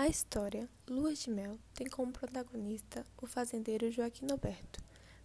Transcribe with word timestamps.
A 0.00 0.06
história 0.06 0.68
Lua 0.88 1.12
de 1.12 1.28
Mel 1.28 1.58
tem 1.74 1.88
como 1.88 2.12
protagonista 2.12 3.04
o 3.20 3.26
fazendeiro 3.26 3.90
Joaquim 3.90 4.26
Noberto, 4.26 4.80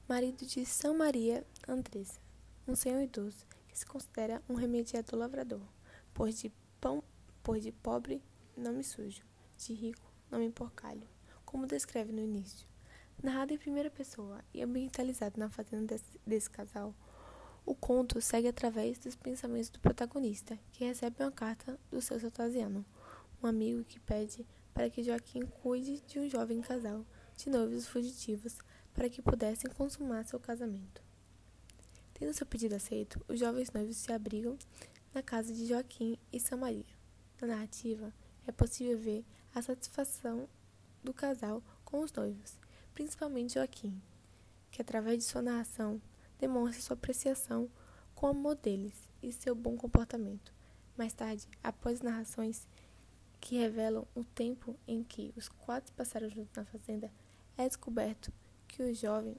marido 0.09 0.47
de 0.47 0.65
São 0.65 0.97
Maria 0.97 1.45
Andressa, 1.67 2.19
um 2.67 2.75
senhor 2.75 2.99
idoso 3.03 3.45
que 3.67 3.77
se 3.77 3.85
considera 3.85 4.41
um 4.49 4.55
remediador 4.55 5.19
lavrador, 5.19 5.61
pois 6.11 6.39
de 6.39 6.51
pão, 6.81 7.03
pois 7.43 7.61
de 7.61 7.71
pobre 7.71 8.19
não 8.57 8.73
me 8.73 8.83
sujo, 8.83 9.21
de 9.59 9.75
rico 9.75 10.11
não 10.31 10.39
me 10.39 10.49
porcalho, 10.49 11.07
como 11.45 11.67
descreve 11.67 12.11
no 12.11 12.21
início. 12.21 12.67
Narrado 13.21 13.53
em 13.53 13.59
primeira 13.59 13.91
pessoa 13.91 14.43
e 14.51 14.63
ambientalizado 14.63 15.39
na 15.39 15.51
fazenda 15.51 15.93
desse, 15.93 16.19
desse 16.25 16.49
casal, 16.49 16.95
o 17.63 17.75
conto 17.75 18.19
segue 18.19 18.47
através 18.47 18.97
dos 18.97 19.15
pensamentos 19.15 19.69
do 19.69 19.79
protagonista, 19.79 20.57
que 20.71 20.83
recebe 20.83 21.21
uma 21.21 21.31
carta 21.31 21.79
do 21.91 22.01
seu 22.01 22.19
Sotasiano, 22.19 22.83
um 23.43 23.45
amigo 23.45 23.83
que 23.83 23.99
pede 23.99 24.43
para 24.73 24.89
que 24.89 25.03
Joaquim 25.03 25.45
cuide 25.45 26.01
de 26.01 26.19
um 26.19 26.29
jovem 26.29 26.61
casal 26.61 27.05
de 27.35 27.49
noivos 27.49 27.87
fugitivos 27.87 28.57
para 28.93 29.09
que 29.09 29.21
pudessem 29.21 29.69
consumar 29.71 30.25
seu 30.25 30.39
casamento. 30.39 31.01
Tendo 32.13 32.33
seu 32.33 32.45
pedido 32.45 32.75
aceito, 32.75 33.23
os 33.27 33.39
jovens 33.39 33.71
noivos 33.71 33.97
se 33.97 34.11
abrigam 34.11 34.57
na 35.13 35.21
casa 35.21 35.53
de 35.53 35.65
Joaquim 35.65 36.17
e 36.31 36.39
Samaria. 36.39 36.85
Na 37.41 37.47
narrativa, 37.47 38.13
é 38.47 38.51
possível 38.51 38.97
ver 38.97 39.25
a 39.53 39.61
satisfação 39.61 40.47
do 41.03 41.13
casal 41.13 41.61
com 41.83 41.99
os 41.99 42.11
noivos, 42.13 42.57
principalmente 42.93 43.55
Joaquim, 43.55 44.01
que 44.71 44.81
através 44.81 45.17
de 45.17 45.23
sua 45.23 45.41
narração 45.41 46.01
demonstra 46.39 46.81
sua 46.81 46.93
apreciação 46.95 47.69
com 48.15 48.27
o 48.27 48.29
amor 48.29 48.55
deles 48.55 48.93
e 49.21 49.31
seu 49.31 49.53
bom 49.53 49.75
comportamento. 49.75 50.53
Mais 50.97 51.13
tarde, 51.13 51.47
após 51.63 52.01
narrações 52.01 52.67
que 53.43 53.57
revelam 53.57 54.07
o 54.15 54.23
tempo 54.23 54.73
em 54.87 55.03
que 55.03 55.33
os 55.35 55.49
quatro 55.49 55.93
passaram 55.95 56.29
juntos 56.29 56.55
na 56.55 56.63
fazenda, 56.63 57.11
é 57.57 57.67
descoberto 57.67 58.31
que 58.69 58.81
o 58.81 58.95
jovem, 58.95 59.35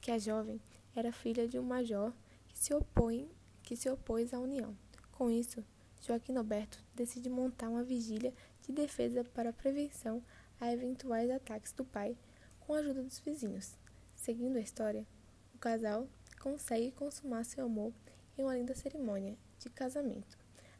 que 0.00 0.10
a 0.10 0.18
jovem 0.18 0.60
era 0.92 1.12
filha 1.12 1.46
de 1.46 1.56
um 1.56 1.62
major 1.62 2.12
que 2.48 2.58
se 2.58 2.74
opõe, 2.74 3.30
que 3.62 3.76
se 3.76 3.88
opôs 3.88 4.34
à 4.34 4.40
união. 4.40 4.76
Com 5.12 5.30
isso, 5.30 5.64
Joaquim 6.02 6.32
Noberto 6.32 6.82
decide 6.96 7.30
montar 7.30 7.68
uma 7.68 7.84
vigília 7.84 8.34
de 8.60 8.72
defesa 8.72 9.22
para 9.22 9.52
prevenção 9.52 10.20
a 10.60 10.72
eventuais 10.72 11.30
ataques 11.30 11.72
do 11.72 11.84
pai 11.84 12.16
com 12.58 12.74
a 12.74 12.78
ajuda 12.78 13.04
dos 13.04 13.20
vizinhos. 13.20 13.78
Seguindo 14.16 14.56
a 14.56 14.60
história, 14.60 15.06
o 15.54 15.58
casal 15.58 16.08
consegue 16.40 16.90
consumar 16.90 17.44
seu 17.44 17.66
amor 17.66 17.94
em 18.36 18.42
uma 18.42 18.56
linda 18.56 18.74
cerimônia 18.74 19.38
de 19.60 19.70
casamento, 19.70 20.36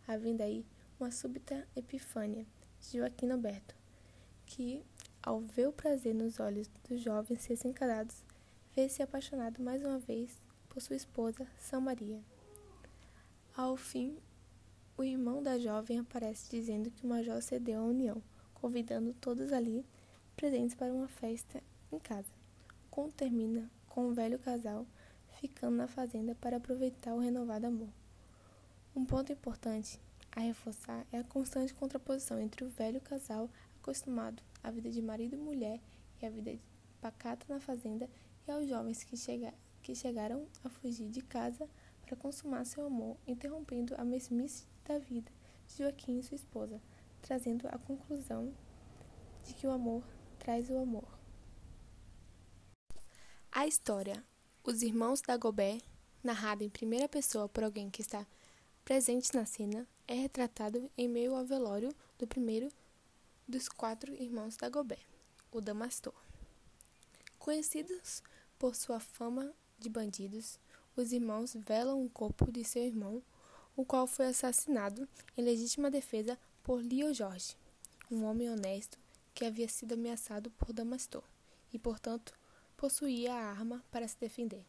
havendo 0.08 0.42
aí 0.42 0.66
uma 0.98 1.12
súbita 1.12 1.68
epifânia 1.76 2.44
Joaquim 2.92 3.30
Alberto, 3.30 3.74
que, 4.46 4.84
ao 5.22 5.40
ver 5.40 5.68
o 5.68 5.72
prazer 5.72 6.14
nos 6.14 6.38
olhos 6.38 6.68
dos 6.88 7.00
jovens 7.00 7.46
recém-casados, 7.46 8.24
vê-se 8.74 9.02
apaixonado 9.02 9.62
mais 9.62 9.84
uma 9.84 9.98
vez 9.98 10.42
por 10.68 10.80
sua 10.80 10.96
esposa, 10.96 11.46
São 11.58 11.80
Maria. 11.80 12.20
Ao 13.56 13.76
fim, 13.76 14.16
o 14.96 15.02
irmão 15.02 15.42
da 15.42 15.58
jovem 15.58 15.98
aparece 15.98 16.50
dizendo 16.50 16.90
que 16.90 17.04
o 17.04 17.08
major 17.08 17.40
cedeu 17.40 17.80
à 17.80 17.84
união, 17.84 18.22
convidando 18.54 19.14
todos 19.14 19.52
ali 19.52 19.84
presentes 20.36 20.74
para 20.74 20.92
uma 20.92 21.08
festa 21.08 21.62
em 21.90 21.98
casa. 21.98 22.32
O 22.86 22.90
conto 22.90 23.14
termina 23.14 23.70
com 23.88 24.08
o 24.08 24.14
velho 24.14 24.38
casal 24.38 24.86
ficando 25.40 25.76
na 25.76 25.86
fazenda 25.86 26.34
para 26.34 26.56
aproveitar 26.56 27.14
o 27.14 27.18
renovado 27.18 27.66
amor. 27.66 27.88
Um 28.94 29.04
ponto 29.04 29.32
importante 29.32 30.00
a 30.34 30.40
reforçar 30.40 31.06
é 31.12 31.18
a 31.18 31.24
constante 31.24 31.72
contraposição 31.72 32.40
entre 32.40 32.64
o 32.64 32.68
velho 32.68 33.00
casal 33.00 33.48
acostumado 33.80 34.42
à 34.62 34.70
vida 34.70 34.90
de 34.90 35.00
marido 35.00 35.34
e 35.34 35.38
mulher 35.38 35.80
e 36.20 36.26
à 36.26 36.30
vida 36.30 36.58
pacata 37.00 37.46
na 37.48 37.60
fazenda 37.60 38.10
e 38.46 38.50
aos 38.50 38.68
jovens 38.68 39.04
que, 39.04 39.16
chega, 39.16 39.54
que 39.82 39.94
chegaram 39.94 40.46
a 40.64 40.68
fugir 40.68 41.08
de 41.08 41.22
casa 41.22 41.68
para 42.02 42.16
consumar 42.16 42.66
seu 42.66 42.84
amor, 42.86 43.16
interrompendo 43.26 43.94
a 43.96 44.04
mesmice 44.04 44.66
da 44.84 44.98
vida 44.98 45.30
de 45.68 45.78
Joaquim 45.78 46.18
e 46.18 46.22
sua 46.22 46.34
esposa, 46.34 46.80
trazendo 47.22 47.68
a 47.68 47.78
conclusão 47.78 48.52
de 49.44 49.54
que 49.54 49.66
o 49.66 49.70
amor 49.70 50.02
traz 50.38 50.68
o 50.68 50.78
amor. 50.78 51.06
A 53.52 53.66
história 53.66 54.22
Os 54.64 54.82
Irmãos 54.82 55.20
da 55.20 55.36
Gobé, 55.36 55.78
narrada 56.22 56.64
em 56.64 56.68
primeira 56.68 57.08
pessoa 57.08 57.48
por 57.48 57.62
alguém 57.62 57.88
que 57.88 58.02
está 58.02 58.26
presente 58.84 59.32
na 59.34 59.46
cena, 59.46 59.86
é 60.06 60.14
retratado 60.14 60.90
em 60.96 61.08
meio 61.08 61.34
ao 61.34 61.44
velório 61.44 61.94
do 62.18 62.26
primeiro 62.26 62.70
dos 63.48 63.68
quatro 63.68 64.12
irmãos 64.14 64.56
da 64.56 64.68
Gobé, 64.68 64.98
o 65.50 65.60
Damastor. 65.60 66.14
Conhecidos 67.38 68.22
por 68.58 68.74
sua 68.74 69.00
fama 69.00 69.52
de 69.78 69.88
bandidos, 69.88 70.58
os 70.96 71.12
irmãos 71.12 71.54
velam 71.54 72.04
o 72.04 72.10
corpo 72.10 72.50
de 72.52 72.64
seu 72.64 72.84
irmão, 72.84 73.22
o 73.76 73.84
qual 73.84 74.06
foi 74.06 74.26
assassinado 74.26 75.08
em 75.36 75.42
legítima 75.42 75.90
defesa 75.90 76.38
por 76.62 76.82
Leo 76.82 77.12
Jorge, 77.12 77.56
um 78.10 78.24
homem 78.24 78.50
honesto 78.50 78.98
que 79.34 79.44
havia 79.44 79.68
sido 79.68 79.94
ameaçado 79.94 80.50
por 80.52 80.72
Damastor 80.72 81.24
e, 81.72 81.78
portanto, 81.78 82.34
possuía 82.76 83.34
a 83.34 83.50
arma 83.50 83.82
para 83.90 84.06
se 84.06 84.16
defender. 84.18 84.64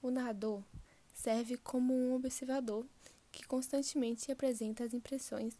O 0.00 0.10
narrador 0.10 0.62
serve 1.12 1.56
como 1.58 1.92
um 1.94 2.14
observador 2.14 2.86
que 3.34 3.46
constantemente 3.46 4.30
apresenta 4.30 4.84
as 4.84 4.94
impressões 4.94 5.58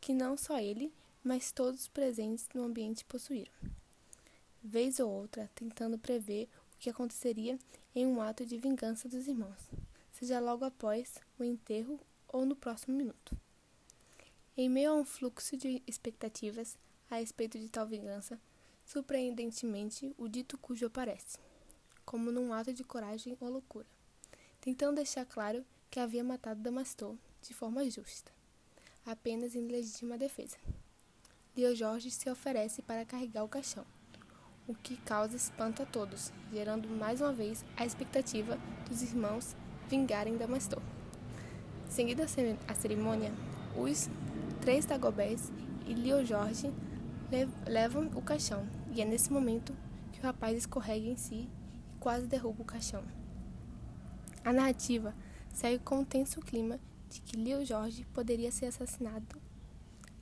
que 0.00 0.12
não 0.12 0.36
só 0.36 0.58
ele, 0.58 0.92
mas 1.22 1.52
todos 1.52 1.82
os 1.82 1.88
presentes 1.88 2.48
no 2.52 2.64
ambiente 2.64 3.04
possuíram. 3.04 3.52
Vez 4.62 4.98
ou 4.98 5.08
outra, 5.08 5.48
tentando 5.54 5.96
prever 5.96 6.48
o 6.74 6.78
que 6.78 6.90
aconteceria 6.90 7.58
em 7.94 8.04
um 8.04 8.20
ato 8.20 8.44
de 8.44 8.58
vingança 8.58 9.08
dos 9.08 9.28
irmãos, 9.28 9.70
seja 10.12 10.40
logo 10.40 10.64
após 10.64 11.14
o 11.38 11.44
enterro 11.44 12.00
ou 12.28 12.44
no 12.44 12.56
próximo 12.56 12.96
minuto. 12.96 13.38
Em 14.56 14.68
meio 14.68 14.90
a 14.90 14.94
um 14.94 15.04
fluxo 15.04 15.56
de 15.56 15.82
expectativas 15.86 16.76
a 17.08 17.16
respeito 17.16 17.56
de 17.58 17.68
tal 17.68 17.86
vingança, 17.86 18.40
surpreendentemente 18.84 20.12
o 20.18 20.26
dito 20.26 20.58
cujo 20.58 20.86
aparece, 20.86 21.38
como 22.04 22.32
num 22.32 22.52
ato 22.52 22.72
de 22.72 22.82
coragem 22.82 23.36
ou 23.40 23.48
loucura, 23.48 23.86
tentando 24.60 24.96
deixar 24.96 25.24
claro 25.24 25.64
que 25.90 26.00
havia 26.00 26.24
matado 26.24 26.60
Damastor 26.60 27.16
de 27.42 27.54
forma 27.54 27.88
justa, 27.88 28.32
apenas 29.04 29.54
em 29.54 29.68
legítima 29.68 30.18
defesa. 30.18 30.56
Leo 31.56 31.74
Jorge 31.74 32.10
se 32.10 32.28
oferece 32.28 32.82
para 32.82 33.04
carregar 33.04 33.44
o 33.44 33.48
caixão, 33.48 33.86
o 34.66 34.74
que 34.74 34.96
causa 34.98 35.36
espanto 35.36 35.82
a 35.82 35.86
todos, 35.86 36.32
gerando 36.52 36.88
mais 36.88 37.20
uma 37.20 37.32
vez 37.32 37.64
a 37.76 37.86
expectativa 37.86 38.58
dos 38.88 39.02
irmãos 39.02 39.56
vingarem 39.88 40.36
Damastor. 40.36 40.82
Seguida 41.88 42.26
a 42.66 42.74
cerimônia, 42.74 43.32
os 43.76 44.08
três 44.60 44.84
Dagobés 44.84 45.52
e 45.86 45.94
Leo 45.94 46.26
Jorge 46.26 46.72
levam 47.66 48.10
o 48.14 48.22
caixão, 48.22 48.68
e 48.92 49.00
é 49.00 49.04
nesse 49.04 49.32
momento 49.32 49.74
que 50.12 50.20
o 50.20 50.22
rapaz 50.22 50.56
escorrega 50.58 51.06
em 51.06 51.16
si 51.16 51.48
e 51.74 51.98
quase 52.00 52.26
derruba 52.26 52.62
o 52.62 52.66
caixão. 52.66 53.04
A 54.44 54.52
narrativa 54.52 55.14
segue 55.56 55.82
com 55.82 56.00
o 56.00 56.04
tenso 56.04 56.38
clima 56.42 56.78
de 57.08 57.18
que 57.22 57.34
Leo 57.34 57.64
Jorge 57.64 58.04
poderia 58.12 58.52
ser 58.52 58.66
assassinado 58.66 59.40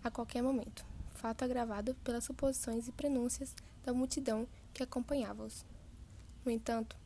a 0.01 0.09
qualquer 0.09 0.41
momento, 0.41 0.87
fato 1.17 1.45
agravado 1.45 1.93
pelas 2.05 2.23
suposições 2.23 2.87
e 2.87 2.93
prenúncias 2.93 3.53
da 3.83 3.93
multidão 3.93 4.47
que 4.73 4.81
acompanhava-os. 4.81 5.67
No 6.45 6.53
entanto, 6.53 6.97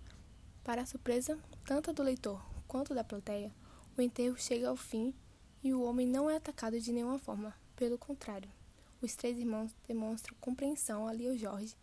para 0.62 0.83
a 0.83 0.87
surpresa 0.87 1.38
tanto 1.65 1.91
do 1.94 2.03
leitor 2.03 2.44
quanto 2.67 2.94
da 2.94 3.03
plateia, 3.03 3.50
o 3.97 4.03
enterro 4.03 4.37
chega 4.38 4.69
ao 4.69 4.77
fim 4.77 5.15
e 5.62 5.72
o 5.72 5.83
homem 5.83 6.06
não 6.06 6.28
é 6.28 6.37
atacado 6.37 6.78
de 6.78 6.93
nenhuma 6.93 7.19
forma, 7.19 7.55
pelo 7.75 7.97
contrário. 7.97 8.50
Os 9.00 9.17
três 9.17 9.38
irmãos 9.38 9.75
demonstram 9.87 10.37
compreensão 10.38 11.08
a 11.08 11.12
Leo 11.12 11.35
Jorge 11.38 11.75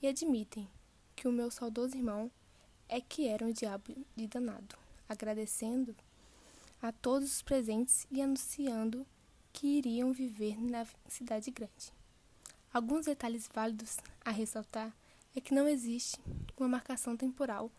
e 0.00 0.06
admitem 0.06 0.68
que 1.16 1.26
o 1.26 1.32
meu 1.32 1.50
saudoso 1.50 1.96
irmão 1.96 2.30
é 2.88 3.00
que 3.00 3.26
era 3.26 3.44
um 3.44 3.52
diabo 3.52 3.92
de 4.14 4.28
danado 4.28 4.89
agradecendo 5.10 5.94
a 6.80 6.92
todos 6.92 7.32
os 7.32 7.42
presentes 7.42 8.06
e 8.10 8.22
anunciando 8.22 9.04
que 9.52 9.66
iriam 9.66 10.12
viver 10.12 10.56
na 10.62 10.86
cidade 11.08 11.50
grande. 11.50 11.92
Alguns 12.72 13.06
detalhes 13.06 13.48
válidos 13.52 13.96
a 14.24 14.30
ressaltar 14.30 14.94
é 15.34 15.40
que 15.40 15.52
não 15.52 15.66
existe 15.66 16.18
uma 16.56 16.68
marcação 16.68 17.16
temporal 17.16 17.70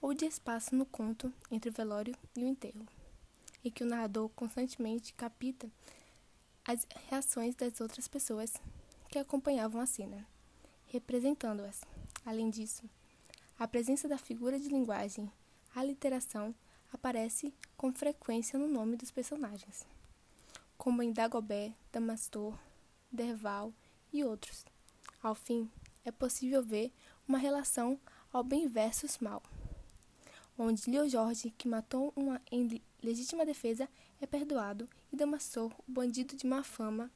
ou 0.00 0.14
de 0.14 0.24
espaço 0.24 0.74
no 0.76 0.86
conto 0.86 1.32
entre 1.50 1.68
o 1.68 1.72
velório 1.72 2.14
e 2.36 2.44
o 2.44 2.46
enterro, 2.46 2.86
e 3.64 3.70
que 3.70 3.82
o 3.82 3.86
narrador 3.86 4.28
constantemente 4.30 5.12
capta 5.14 5.68
as 6.64 6.86
reações 7.08 7.56
das 7.56 7.80
outras 7.80 8.06
pessoas 8.06 8.52
que 9.08 9.18
acompanhavam 9.18 9.80
a 9.80 9.86
cena, 9.86 10.24
representando-as. 10.86 11.80
Além 12.24 12.48
disso, 12.48 12.88
a 13.58 13.66
presença 13.66 14.08
da 14.08 14.16
figura 14.16 14.58
de 14.58 14.68
linguagem 14.68 15.30
a 15.74 15.84
literação 15.84 16.54
aparece 16.92 17.54
com 17.76 17.92
frequência 17.92 18.58
no 18.58 18.66
nome 18.66 18.96
dos 18.96 19.10
personagens, 19.10 19.86
como 20.76 21.02
em 21.02 21.12
Dagobé, 21.12 21.72
Damastor, 21.92 22.58
Derval 23.10 23.72
e 24.12 24.24
outros. 24.24 24.64
Ao 25.22 25.34
fim, 25.34 25.70
é 26.04 26.10
possível 26.10 26.62
ver 26.62 26.92
uma 27.26 27.38
relação 27.38 27.98
ao 28.32 28.42
bem 28.42 28.66
versus 28.66 29.18
mal, 29.18 29.42
onde 30.58 30.90
Leo 30.90 31.08
Jorge, 31.08 31.54
que 31.56 31.68
matou 31.68 32.12
uma 32.14 32.40
em 32.50 32.80
legítima 33.02 33.46
defesa, 33.46 33.88
é 34.20 34.26
perdoado 34.26 34.88
e 35.12 35.16
Damaso, 35.16 35.72
o 35.88 35.92
bandido 35.92 36.36
de 36.36 36.46
má 36.46 36.62
fama, 36.62 37.10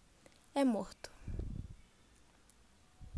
é 0.55 0.65
morto. 0.65 1.14